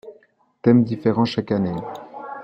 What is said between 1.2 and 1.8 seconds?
chaque année.